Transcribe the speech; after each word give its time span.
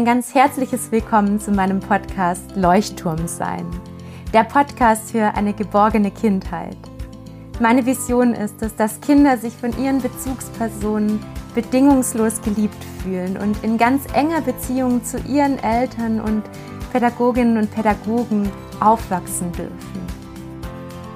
ein 0.00 0.06
ganz 0.06 0.34
herzliches 0.34 0.90
Willkommen 0.92 1.38
zu 1.38 1.50
meinem 1.50 1.78
Podcast 1.78 2.56
Leuchtturm 2.56 3.28
sein. 3.28 3.66
Der 4.32 4.44
Podcast 4.44 5.10
für 5.10 5.34
eine 5.34 5.52
geborgene 5.52 6.10
Kindheit. 6.10 6.78
Meine 7.60 7.84
Vision 7.84 8.32
ist 8.32 8.62
es, 8.62 8.74
dass 8.74 9.02
Kinder 9.02 9.36
sich 9.36 9.52
von 9.52 9.78
ihren 9.78 10.00
Bezugspersonen 10.00 11.22
bedingungslos 11.54 12.40
geliebt 12.40 12.82
fühlen 13.02 13.36
und 13.36 13.62
in 13.62 13.76
ganz 13.76 14.04
enger 14.14 14.40
Beziehung 14.40 15.04
zu 15.04 15.18
ihren 15.28 15.58
Eltern 15.62 16.18
und 16.22 16.44
Pädagoginnen 16.94 17.58
und 17.58 17.70
Pädagogen 17.70 18.50
aufwachsen 18.80 19.52
dürfen. 19.52 20.00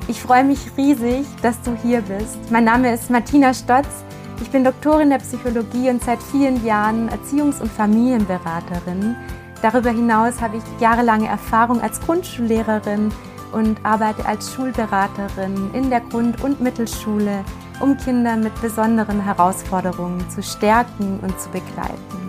Ich 0.08 0.20
freue 0.20 0.44
mich 0.44 0.58
riesig, 0.76 1.24
dass 1.40 1.58
du 1.62 1.74
hier 1.82 2.02
bist. 2.02 2.36
Mein 2.50 2.64
Name 2.64 2.92
ist 2.92 3.08
Martina 3.08 3.54
Stotz. 3.54 4.04
Ich 4.40 4.50
bin 4.50 4.64
Doktorin 4.64 5.10
der 5.10 5.18
Psychologie 5.18 5.88
und 5.90 6.02
seit 6.02 6.22
vielen 6.22 6.64
Jahren 6.64 7.08
Erziehungs- 7.08 7.60
und 7.60 7.70
Familienberaterin. 7.70 9.16
Darüber 9.62 9.90
hinaus 9.90 10.40
habe 10.40 10.56
ich 10.56 10.80
jahrelange 10.80 11.28
Erfahrung 11.28 11.80
als 11.80 12.00
Grundschullehrerin 12.00 13.12
und 13.52 13.78
arbeite 13.84 14.26
als 14.26 14.52
Schulberaterin 14.52 15.70
in 15.72 15.88
der 15.88 16.00
Grund- 16.00 16.42
und 16.42 16.60
Mittelschule, 16.60 17.44
um 17.80 17.96
Kinder 17.96 18.36
mit 18.36 18.60
besonderen 18.60 19.20
Herausforderungen 19.22 20.28
zu 20.30 20.42
stärken 20.42 21.20
und 21.22 21.40
zu 21.40 21.48
begleiten. 21.50 22.24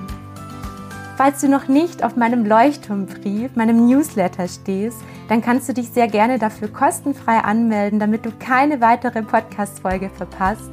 Falls 1.18 1.42
du 1.42 1.48
noch 1.48 1.68
nicht 1.68 2.04
auf 2.04 2.16
meinem 2.16 2.46
Leuchtturmbrief, 2.46 3.56
meinem 3.56 3.88
Newsletter 3.88 4.48
stehst, 4.48 4.98
dann 5.30 5.42
kannst 5.42 5.68
du 5.68 5.74
dich 5.74 5.90
sehr 5.90 6.08
gerne 6.08 6.40
dafür 6.40 6.68
kostenfrei 6.68 7.40
anmelden, 7.40 8.00
damit 8.00 8.26
du 8.26 8.32
keine 8.38 8.80
weitere 8.82 9.24
Podcast-Folge 9.24 10.10
verpasst. 10.10 10.70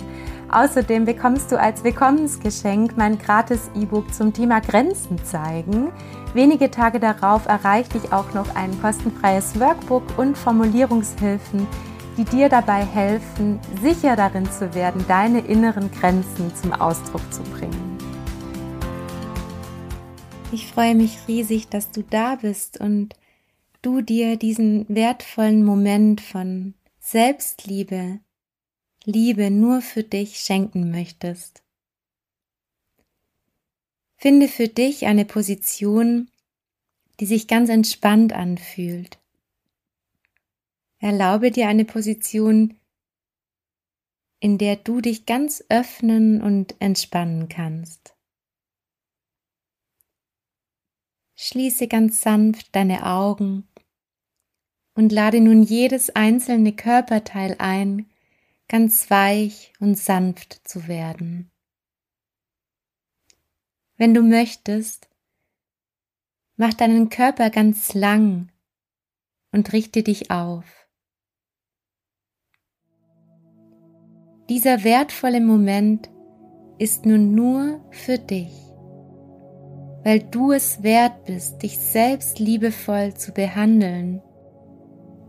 Außerdem 0.52 1.06
bekommst 1.06 1.50
du 1.50 1.58
als 1.58 1.82
Willkommensgeschenk 1.82 2.98
mein 2.98 3.16
gratis 3.16 3.70
E-Book 3.74 4.12
zum 4.12 4.34
Thema 4.34 4.60
Grenzen 4.60 5.16
zeigen. 5.24 5.90
Wenige 6.34 6.70
Tage 6.70 7.00
darauf 7.00 7.46
erreicht 7.46 7.94
dich 7.94 8.12
auch 8.12 8.34
noch 8.34 8.54
ein 8.54 8.78
kostenfreies 8.82 9.58
Workbook 9.58 10.18
und 10.18 10.36
Formulierungshilfen, 10.36 11.66
die 12.18 12.24
dir 12.24 12.50
dabei 12.50 12.84
helfen, 12.84 13.60
sicher 13.80 14.14
darin 14.14 14.44
zu 14.44 14.74
werden, 14.74 15.02
deine 15.08 15.40
inneren 15.40 15.90
Grenzen 15.90 16.54
zum 16.54 16.74
Ausdruck 16.74 17.22
zu 17.32 17.42
bringen. 17.44 17.96
Ich 20.52 20.66
freue 20.66 20.94
mich 20.94 21.16
riesig, 21.28 21.70
dass 21.70 21.92
du 21.92 22.02
da 22.02 22.34
bist 22.34 22.78
und 22.78 23.14
du 23.80 24.02
dir 24.02 24.36
diesen 24.36 24.84
wertvollen 24.90 25.64
Moment 25.64 26.20
von 26.20 26.74
Selbstliebe, 27.00 28.20
Liebe 29.04 29.50
nur 29.50 29.82
für 29.82 30.04
dich 30.04 30.38
schenken 30.38 30.90
möchtest. 30.90 31.62
Finde 34.16 34.46
für 34.46 34.68
dich 34.68 35.06
eine 35.06 35.24
Position, 35.24 36.30
die 37.18 37.26
sich 37.26 37.48
ganz 37.48 37.68
entspannt 37.68 38.32
anfühlt. 38.32 39.18
Erlaube 41.00 41.50
dir 41.50 41.66
eine 41.66 41.84
Position, 41.84 42.78
in 44.38 44.58
der 44.58 44.76
du 44.76 45.00
dich 45.00 45.26
ganz 45.26 45.64
öffnen 45.68 46.40
und 46.40 46.76
entspannen 46.80 47.48
kannst. 47.48 48.14
Schließe 51.34 51.88
ganz 51.88 52.20
sanft 52.20 52.76
deine 52.76 53.04
Augen 53.04 53.66
und 54.94 55.10
lade 55.10 55.40
nun 55.40 55.64
jedes 55.64 56.10
einzelne 56.10 56.72
Körperteil 56.72 57.56
ein, 57.58 58.11
ganz 58.72 59.10
weich 59.10 59.70
und 59.80 59.98
sanft 59.98 60.66
zu 60.66 60.88
werden. 60.88 61.50
Wenn 63.98 64.14
du 64.14 64.22
möchtest, 64.22 65.10
mach 66.56 66.72
deinen 66.72 67.10
Körper 67.10 67.50
ganz 67.50 67.92
lang 67.92 68.50
und 69.52 69.74
richte 69.74 70.02
dich 70.02 70.30
auf. 70.30 70.64
Dieser 74.48 74.84
wertvolle 74.84 75.42
Moment 75.42 76.08
ist 76.78 77.04
nun 77.04 77.34
nur 77.34 77.86
für 77.90 78.16
dich, 78.18 78.54
weil 80.02 80.20
du 80.30 80.50
es 80.50 80.82
wert 80.82 81.26
bist, 81.26 81.62
dich 81.62 81.78
selbst 81.78 82.38
liebevoll 82.38 83.12
zu 83.12 83.32
behandeln, 83.32 84.22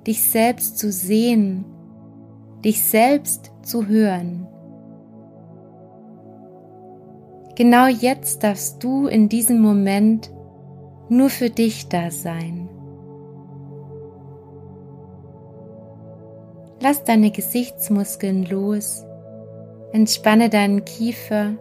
dich 0.08 0.24
selbst 0.24 0.78
zu 0.78 0.94
sehen 0.94 1.73
dich 2.64 2.84
selbst 2.84 3.52
zu 3.62 3.88
hören. 3.88 4.48
Genau 7.56 7.88
jetzt 7.88 8.44
darfst 8.44 8.84
du 8.84 9.08
in 9.08 9.30
diesem 9.30 9.62
Moment 9.62 10.32
nur 11.10 11.30
für 11.30 11.50
dich 11.50 11.88
da 11.88 12.10
sein. 12.10 12.68
Lass 16.82 17.04
deine 17.04 17.32
Gesichtsmuskeln 17.32 18.46
los, 18.46 19.06
entspanne 19.92 20.50
deinen 20.50 20.84
Kiefer 20.84 21.54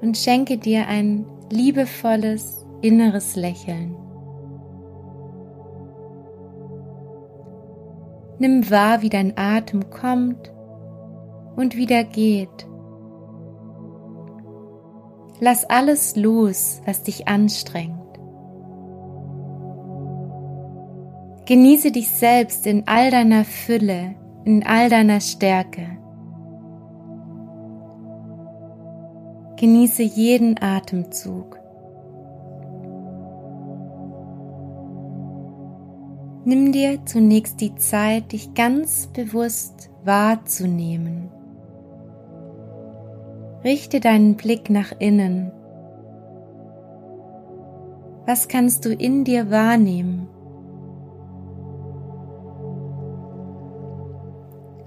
und 0.00 0.16
schenke 0.16 0.58
dir 0.58 0.88
ein 0.88 1.26
liebevolles 1.50 2.66
inneres 2.80 3.36
Lächeln. 3.36 3.96
Nimm 8.38 8.70
wahr, 8.70 9.02
wie 9.02 9.10
dein 9.10 9.36
Atem 9.36 9.90
kommt 9.90 10.52
und 11.56 11.76
wieder 11.76 12.04
geht. 12.04 12.66
Lass 15.40 15.64
alles 15.64 16.16
los, 16.16 16.80
was 16.84 17.02
dich 17.02 17.28
anstrengt. 17.28 18.00
Genieße 21.46 21.92
dich 21.92 22.08
selbst 22.08 22.66
in 22.66 22.88
all 22.88 23.10
deiner 23.10 23.44
Fülle, 23.44 24.14
in 24.44 24.64
all 24.66 24.88
deiner 24.88 25.20
Stärke. 25.20 25.98
Genieße 29.56 30.02
jeden 30.02 30.60
Atemzug. 30.62 31.58
Nimm 36.46 36.72
dir 36.72 37.06
zunächst 37.06 37.62
die 37.62 37.74
Zeit, 37.76 38.32
dich 38.32 38.52
ganz 38.52 39.06
bewusst 39.06 39.88
wahrzunehmen. 40.04 41.30
Richte 43.64 43.98
deinen 43.98 44.36
Blick 44.36 44.68
nach 44.68 44.92
innen. 44.98 45.52
Was 48.26 48.48
kannst 48.48 48.84
du 48.84 48.92
in 48.92 49.24
dir 49.24 49.50
wahrnehmen? 49.50 50.28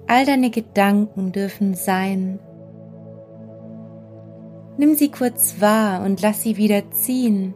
All 0.06 0.26
deine 0.26 0.52
Gedanken 0.52 1.32
dürfen 1.32 1.74
sein. 1.74 2.40
Nimm 4.78 4.94
sie 4.94 5.10
kurz 5.10 5.60
wahr 5.60 6.06
und 6.06 6.22
lass 6.22 6.44
sie 6.44 6.58
wieder 6.58 6.92
ziehen. 6.92 7.56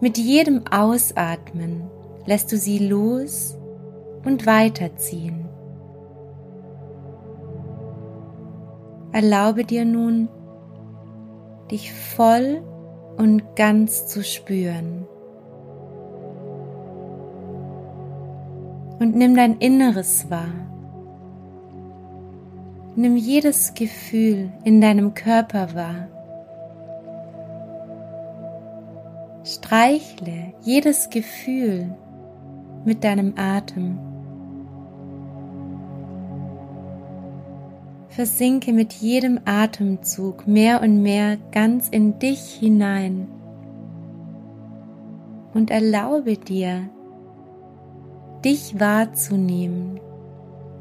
Mit 0.00 0.18
jedem 0.18 0.66
Ausatmen 0.66 1.88
lässt 2.26 2.52
du 2.52 2.56
sie 2.56 2.78
los 2.78 3.56
und 4.24 4.46
weiterziehen. 4.46 5.48
Erlaube 9.12 9.64
dir 9.64 9.84
nun, 9.84 10.28
dich 11.70 11.92
voll 11.92 12.62
und 13.16 13.56
ganz 13.56 14.06
zu 14.06 14.22
spüren. 14.22 15.06
Und 18.98 19.14
nimm 19.14 19.36
dein 19.36 19.58
Inneres 19.58 20.30
wahr. 20.30 20.52
Nimm 22.94 23.16
jedes 23.16 23.74
Gefühl 23.74 24.52
in 24.64 24.80
deinem 24.80 25.14
Körper 25.14 25.74
wahr. 25.74 26.08
Streichle 29.44 30.54
jedes 30.62 31.10
Gefühl 31.10 31.94
mit 32.86 33.04
deinem 33.04 33.34
Atem. 33.36 33.98
Versinke 38.08 38.72
mit 38.72 38.94
jedem 38.94 39.40
Atemzug 39.44 40.46
mehr 40.46 40.80
und 40.80 41.02
mehr 41.02 41.36
ganz 41.52 41.90
in 41.90 42.18
dich 42.18 42.40
hinein 42.40 43.28
und 45.52 45.70
erlaube 45.70 46.38
dir, 46.38 46.88
dich 48.42 48.80
wahrzunehmen, 48.80 50.00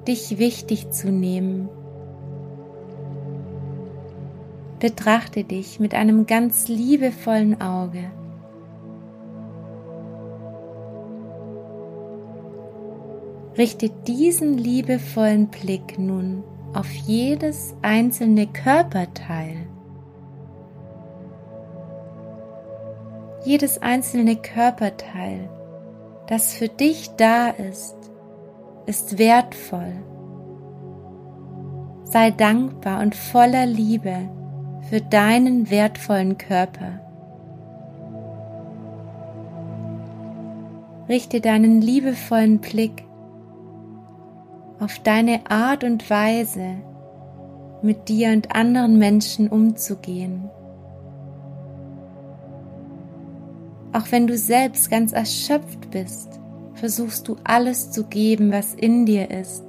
dich 0.07 0.37
wichtig 0.37 0.91
zu 0.91 1.11
nehmen. 1.11 1.67
Betrachte 4.79 5.43
dich 5.43 5.79
mit 5.79 5.93
einem 5.93 6.27
ganz 6.27 6.67
liebevollen 6.67 7.59
Auge. 7.59 8.11
Richte 13.57 13.89
diesen 13.89 14.57
liebevollen 14.57 15.47
Blick 15.47 15.97
nun 15.97 16.43
auf 16.73 16.91
jedes 16.91 17.73
einzelne 17.81 18.47
Körperteil. 18.47 19.67
jedes 23.45 23.81
einzelne 23.81 24.35
Körperteil, 24.35 25.49
das 26.27 26.55
für 26.55 26.67
dich 26.67 27.11
da 27.15 27.49
ist, 27.49 27.95
ist 28.87 29.17
wertvoll. 29.17 29.93
Sei 32.03 32.31
dankbar 32.31 33.01
und 33.01 33.15
voller 33.15 33.65
Liebe 33.65 34.29
für 34.89 35.01
deinen 35.01 35.69
wertvollen 35.69 36.37
Körper. 36.37 37.01
Richte 41.07 41.39
deinen 41.39 41.81
liebevollen 41.81 42.59
Blick 42.59 43.03
auf 44.85 44.99
deine 44.99 45.49
Art 45.49 45.83
und 45.83 46.11
Weise, 46.11 46.75
mit 47.81 48.07
dir 48.07 48.29
und 48.29 48.55
anderen 48.55 48.99
Menschen 48.99 49.49
umzugehen. 49.49 50.47
Auch 53.93 54.11
wenn 54.11 54.27
du 54.27 54.37
selbst 54.37 54.91
ganz 54.91 55.11
erschöpft 55.11 55.89
bist, 55.89 56.39
versuchst 56.75 57.27
du 57.27 57.35
alles 57.43 57.89
zu 57.89 58.03
geben, 58.03 58.51
was 58.51 58.75
in 58.75 59.07
dir 59.07 59.31
ist, 59.31 59.63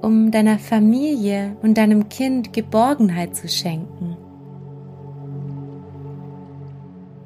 um 0.00 0.30
deiner 0.30 0.58
Familie 0.58 1.54
und 1.60 1.76
deinem 1.76 2.08
Kind 2.08 2.54
Geborgenheit 2.54 3.36
zu 3.36 3.46
schenken. 3.46 4.16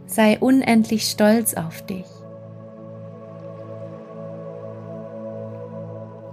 Sei 0.07 0.37
unendlich 0.41 1.05
stolz 1.05 1.55
auf 1.55 1.83
dich. 1.83 2.18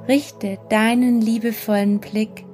Richte 0.08 0.60
deinen 0.70 1.20
liebevollen 1.20 2.00
Blick 2.00 2.46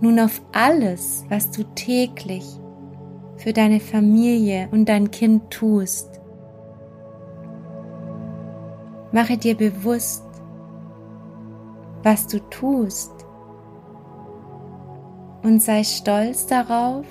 nun 0.00 0.20
auf 0.20 0.40
alles, 0.52 1.24
was 1.28 1.50
du 1.50 1.64
täglich 1.74 2.44
für 3.36 3.52
deine 3.52 3.80
Familie 3.80 4.68
und 4.70 4.88
dein 4.88 5.10
Kind 5.10 5.50
tust. 5.50 6.20
Mache 9.12 9.36
dir 9.36 9.56
bewusst, 9.56 10.24
was 12.02 12.26
du 12.26 12.38
tust 12.50 13.12
und 15.42 15.60
sei 15.62 15.82
stolz 15.82 16.46
darauf, 16.46 17.06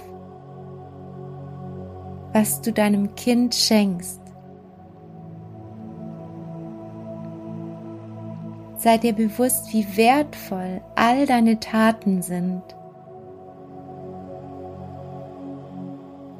was 2.33 2.61
du 2.61 2.71
deinem 2.71 3.15
Kind 3.15 3.55
schenkst. 3.55 4.24
Sei 8.85 8.99
dir 8.99 9.13
bewusst, 9.13 9.73
wie 9.73 9.97
wertvoll 9.97 10.79
all 10.93 11.25
deine 11.25 11.59
Taten 11.59 12.21
sind. 12.21 12.61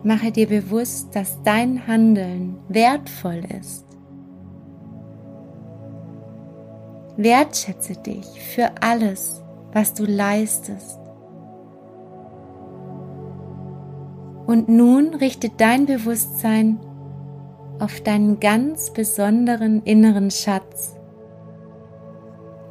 Mache 0.04 0.32
dir 0.32 0.48
bewusst, 0.48 1.16
dass 1.16 1.42
dein 1.42 1.88
Handeln 1.88 2.60
wertvoll 2.68 3.42
ist. 3.60 3.84
Wertschätze 7.18 7.96
dich 7.96 8.28
für 8.54 8.70
alles, 8.80 9.42
was 9.74 9.96
du 9.96 10.06
leistest. 10.06 11.00
Und 14.46 14.70
nun 14.70 15.16
richte 15.16 15.50
dein 15.50 15.88
Bewusstsein 15.88 16.80
auf 17.80 18.02
deinen 18.02 18.40
ganz 18.40 18.94
besonderen 18.94 19.82
inneren 19.82 20.30
Schatz 20.30 20.95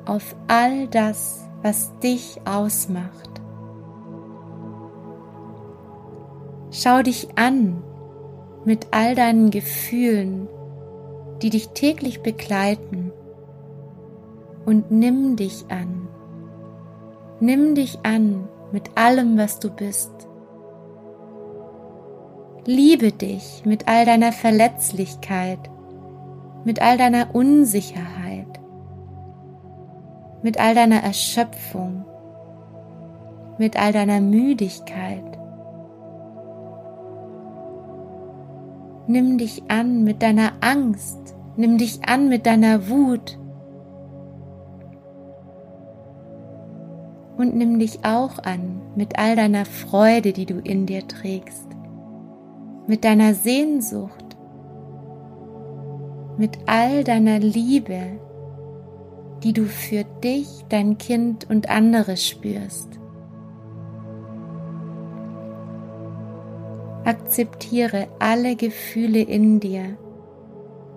auf 0.07 0.35
all 0.49 0.87
das, 0.89 1.49
was 1.63 1.99
dich 2.01 2.41
ausmacht. 2.45 3.31
Schau 6.71 7.03
dich 7.03 7.29
an 7.37 7.83
mit 8.65 8.89
all 8.91 9.15
deinen 9.15 9.51
Gefühlen, 9.51 10.49
die 11.41 11.51
dich 11.51 11.69
täglich 11.69 12.23
begleiten 12.23 13.13
und 14.65 14.91
nimm 14.91 15.37
dich 15.37 15.67
an. 15.69 16.09
Nimm 17.41 17.75
dich 17.75 17.99
an 18.03 18.49
mit 18.73 18.97
allem, 18.97 19.37
was 19.37 19.59
du 19.59 19.71
bist. 19.71 20.11
Liebe 22.67 23.13
dich 23.13 23.63
mit 23.65 23.89
all 23.89 24.07
deiner 24.07 24.33
Verletzlichkeit, 24.33 25.59
mit 26.65 26.81
all 26.81 26.97
deiner 26.97 27.35
Unsicherheit, 27.35 28.24
mit 30.45 30.61
all 30.61 30.75
deiner 30.75 31.03
Erschöpfung, 31.03 32.05
mit 33.57 33.81
all 33.81 33.93
deiner 33.93 34.21
Müdigkeit. 34.21 35.25
Nimm 39.07 39.39
dich 39.39 39.63
an 39.69 40.05
mit 40.05 40.23
deiner 40.23 40.53
Angst, 40.61 41.35
nimm 41.57 41.79
dich 41.79 42.07
an 42.07 42.29
mit 42.29 42.45
deiner 42.45 42.91
Wut 42.91 43.39
und 47.39 47.57
nimm 47.57 47.79
dich 47.79 48.05
auch 48.05 48.39
an 48.39 48.83
mit 48.97 49.19
all 49.19 49.37
deiner 49.37 49.65
Freude, 49.65 50.35
die 50.35 50.45
du 50.45 50.59
in 50.59 50.85
dir 50.85 51.09
trägst, 51.09 51.69
mit 52.87 53.03
deiner 53.05 53.33
Sehnsucht, 53.33 54.37
mit 56.37 56.59
all 56.67 57.03
deiner 57.03 57.39
Liebe, 57.39 58.21
die 59.45 59.53
du 59.53 59.67
für 59.67 60.05
dich, 60.23 60.65
dein 60.71 60.97
Kind 60.97 61.49
und 61.51 61.69
andere 61.69 62.17
spürst. 62.17 62.89
Akzeptiere 67.05 68.09
alle 68.19 68.57
Gefühle 68.57 69.21
in 69.21 69.61
dir 69.61 69.99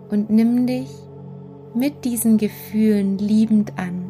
und 0.09 0.29
nimm 0.29 0.65
dich 0.65 0.89
mit 1.75 2.05
diesen 2.05 2.37
Gefühlen 2.37 3.17
liebend 3.17 3.77
an. 3.77 4.09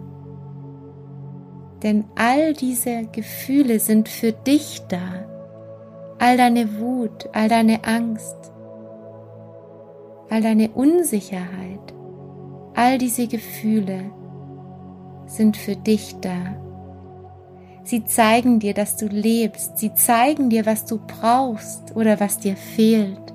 Denn 1.82 2.06
all 2.16 2.54
diese 2.54 3.06
Gefühle 3.12 3.80
sind 3.80 4.08
für 4.08 4.32
dich 4.32 4.84
da. 4.88 5.26
All 6.20 6.38
deine 6.38 6.80
Wut, 6.80 7.30
all 7.34 7.50
deine 7.50 7.84
Angst, 7.84 8.36
all 10.30 10.42
deine 10.42 10.70
Unsicherheit, 10.70 11.94
all 12.76 13.00
diese 13.00 13.28
Gefühle 13.28 14.12
sind 15.28 15.58
für 15.58 15.76
dich 15.76 16.16
da. 16.22 16.56
Sie 17.84 18.04
zeigen 18.06 18.60
dir, 18.60 18.74
dass 18.74 18.98
du 18.98 19.08
lebst. 19.08 19.78
Sie 19.78 19.94
zeigen 19.94 20.50
dir, 20.50 20.66
was 20.66 20.86
du 20.86 21.00
brauchst 21.00 21.96
oder 21.96 22.20
was 22.20 22.40
dir 22.40 22.56
fehlt. 22.56 23.34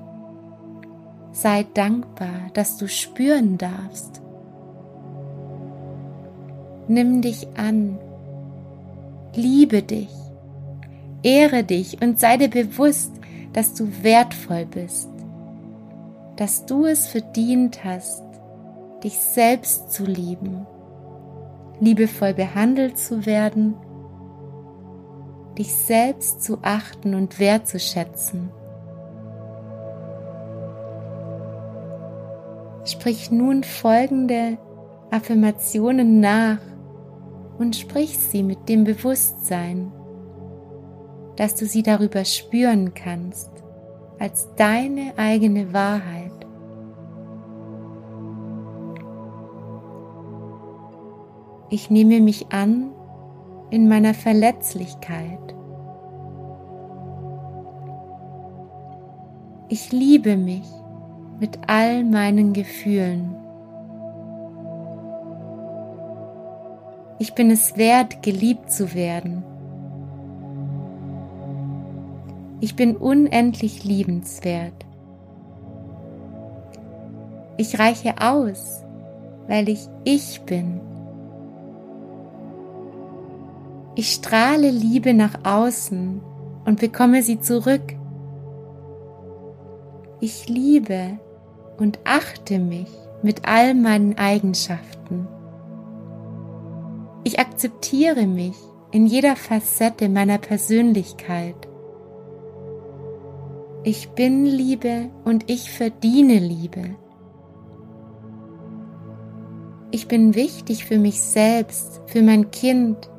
Sei 1.31 1.65
dankbar, 1.73 2.51
dass 2.53 2.77
du 2.77 2.87
spüren 2.87 3.57
darfst. 3.57 4.21
Nimm 6.87 7.21
dich 7.21 7.47
an. 7.55 7.97
Liebe 9.33 9.81
dich. 9.81 10.11
Ehre 11.23 11.63
dich 11.63 12.01
und 12.01 12.19
sei 12.19 12.37
dir 12.37 12.49
bewusst, 12.49 13.11
dass 13.53 13.73
du 13.73 13.87
wertvoll 14.03 14.65
bist. 14.65 15.09
Dass 16.35 16.65
du 16.65 16.85
es 16.85 17.07
verdient 17.07 17.83
hast, 17.83 18.23
dich 19.03 19.17
selbst 19.17 19.91
zu 19.91 20.05
lieben 20.05 20.67
liebevoll 21.83 22.33
behandelt 22.33 22.97
zu 22.97 23.25
werden, 23.25 23.75
dich 25.57 25.73
selbst 25.73 26.43
zu 26.43 26.59
achten 26.61 27.13
und 27.13 27.39
wertzuschätzen. 27.39 28.49
Sprich 32.85 33.31
nun 33.31 33.63
folgende 33.63 34.57
Affirmationen 35.11 36.19
nach 36.19 36.59
und 37.57 37.75
sprich 37.75 38.17
sie 38.17 38.43
mit 38.43 38.67
dem 38.67 38.83
Bewusstsein, 38.83 39.91
dass 41.35 41.55
du 41.55 41.65
sie 41.65 41.83
darüber 41.83 42.25
spüren 42.25 42.93
kannst 42.93 43.51
als 44.19 44.49
deine 44.55 45.13
eigene 45.17 45.73
Wahrheit. 45.73 46.22
Ich 51.73 51.89
nehme 51.89 52.21
mich 52.21 52.53
an 52.53 52.91
in 53.71 53.87
meiner 53.87 54.13
Verletzlichkeit. 54.13 55.39
Ich 59.69 59.91
liebe 59.91 60.37
mich 60.37 60.67
mit 61.39 61.57
all 61.65 62.03
meinen 62.03 62.53
Gefühlen. 62.53 63.35
Ich 67.17 67.33
bin 67.33 67.49
es 67.49 67.75
wert, 67.75 68.21
geliebt 68.21 68.71
zu 68.71 68.93
werden. 68.93 69.43
Ich 72.59 72.75
bin 72.75 72.95
unendlich 72.95 73.83
liebenswert. 73.83 74.85
Ich 77.57 77.79
reiche 77.79 78.13
aus, 78.21 78.85
weil 79.47 79.69
ich 79.69 79.87
ich 80.03 80.39
bin. 80.41 80.92
Ich 83.95 84.11
strahle 84.13 84.71
Liebe 84.71 85.13
nach 85.13 85.45
außen 85.45 86.19
und 86.65 86.79
bekomme 86.79 87.21
sie 87.21 87.39
zurück. 87.39 87.95
Ich 90.19 90.49
liebe 90.49 91.19
und 91.77 91.99
achte 92.03 92.57
mich 92.57 92.89
mit 93.21 93.47
all 93.47 93.75
meinen 93.75 94.17
Eigenschaften. 94.17 95.27
Ich 97.23 97.39
akzeptiere 97.39 98.25
mich 98.25 98.55
in 98.91 99.05
jeder 99.05 99.35
Facette 99.35 100.09
meiner 100.09 100.39
Persönlichkeit. 100.39 101.55
Ich 103.83 104.09
bin 104.11 104.45
Liebe 104.45 105.09
und 105.23 105.49
ich 105.49 105.69
verdiene 105.69 106.39
Liebe. 106.39 106.95
Ich 109.91 110.07
bin 110.07 110.33
wichtig 110.33 110.85
für 110.85 110.97
mich 110.97 111.21
selbst, 111.21 112.01
für 112.07 112.21
mein 112.23 112.49
Kind 112.49 113.09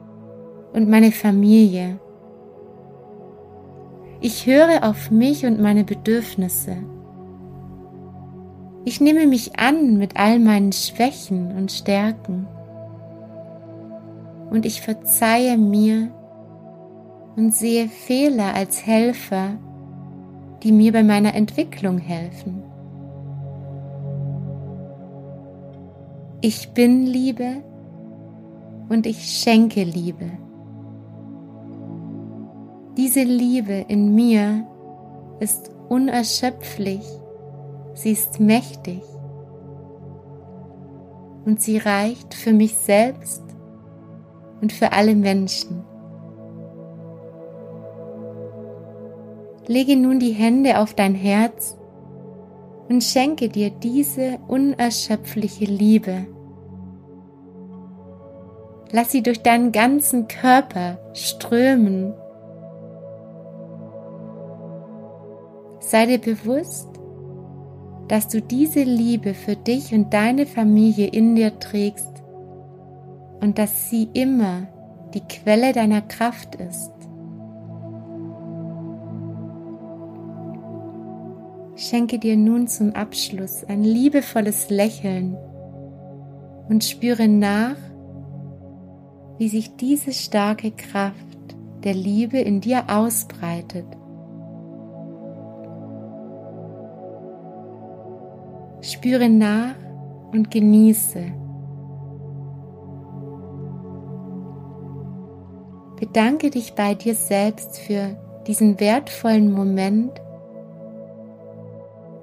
und 0.75 0.89
meine 0.91 1.13
Familie. 1.13 1.99
Ich 4.21 4.47
höre 4.47 4.83
auf 4.83 5.11
mich 5.11 5.47
und 5.47 5.61
meine 5.61 5.85
Bedürfnisse. 5.85 6.77
Ich 8.85 9.01
nehme 9.01 9.27
mich 9.27 9.59
an 9.59 9.97
mit 9.97 10.19
all 10.19 10.41
meinen 10.41 10.73
Schwächen 10.73 11.57
und 11.57 11.71
Stärken. 11.71 12.47
Und 14.51 14.67
ich 14.67 14.83
verzeihe 14.83 15.57
mir 15.57 16.11
und 17.37 17.55
sehe 17.55 17.89
Fehler 17.89 18.55
als 18.55 18.85
Helfer, 18.85 19.59
die 20.63 20.73
mir 20.73 20.93
bei 20.93 21.03
meiner 21.03 21.35
Entwicklung 21.35 21.99
helfen. 21.99 22.63
Ich 26.41 26.71
bin 26.71 27.07
Liebe 27.07 27.63
und 28.89 29.07
ich 29.07 29.25
schenke 29.25 29.83
Liebe. 29.83 30.44
Diese 32.97 33.23
Liebe 33.23 33.85
in 33.89 34.15
mir 34.15 34.67
ist 35.41 35.71
unerschöpflich, 35.89 37.03
sie 37.95 38.13
ist 38.13 38.39
mächtig 38.39 39.03
und 41.45 41.61
sie 41.61 41.79
reicht 41.79 42.35
für 42.35 42.53
mich 42.53 42.77
selbst 42.77 43.43
und 44.61 44.73
für 44.73 44.93
alle 44.93 45.17
Menschen. 45.17 45.85
Lege 49.67 49.97
nun 49.97 50.21
die 50.21 50.33
Hände 50.33 50.79
auf 50.79 50.95
dein 50.95 51.15
Herz 51.15 51.77
und 52.89 53.03
schenke 53.03 53.49
dir 53.49 53.71
diese 53.71 54.39
unerschöpfliche 54.47 55.65
Liebe. 55.65 56.27
Lass 58.93 59.11
sie 59.11 59.23
durch 59.23 59.43
deinen 59.43 59.73
ganzen 59.73 60.29
Körper 60.29 60.99
strömen. 61.15 62.15
Sei 65.87 66.07
dir 66.07 66.19
bewusst, 66.19 66.89
dass 68.09 68.29
du 68.29 68.41
diese 68.41 68.83
Liebe 68.83 69.35
für 69.35 69.55
dich 69.55 69.93
und 69.93 70.15
deine 70.15 70.47
Familie 70.47 71.09
in 71.09 71.37
dir 71.37 71.59
trägst 71.59 72.23
und 73.43 73.59
dass 73.59 73.91
sie 73.91 74.09
immer 74.15 74.67
die 75.13 75.21
Quelle 75.21 75.73
deiner 75.75 76.01
Kraft 76.01 76.55
ist. 76.55 76.91
Schenke 81.77 82.19
dir 82.19 82.39
nun 82.39 82.67
zum 82.67 82.95
Abschluss 82.95 83.63
ein 83.65 83.85
liebevolles 83.85 84.71
Lächeln 84.71 85.37
und 86.71 86.83
spüre 86.83 87.29
nach, 87.29 87.77
wie 89.37 89.51
sich 89.51 89.77
diese 89.77 90.15
starke 90.15 90.71
Kraft 90.71 91.15
der 91.85 91.93
Liebe 91.93 92.39
in 92.39 92.63
dir 92.63 92.85
ausbreitet. 92.89 93.87
Spüre 98.85 99.31
nach 99.31 99.77
und 100.33 100.51
genieße. 100.51 101.25
Bedanke 105.99 106.51
dich 106.51 106.75
bei 106.75 106.95
dir 106.95 107.15
selbst 107.15 107.79
für 107.79 108.15
diesen 108.47 108.79
wertvollen 108.79 109.51
Moment, 109.51 110.13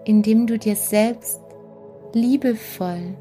in 0.06 0.22
dem 0.22 0.46
du 0.46 0.60
dir 0.60 0.76
selbst 0.76 1.42
liebevoll 2.14 3.16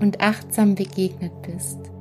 und 0.00 0.22
achtsam 0.22 0.74
begegnet 0.74 1.32
bist. 1.42 1.91